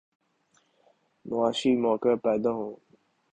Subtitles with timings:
[1.25, 2.73] معاشی مواقع پیدا ہوں۔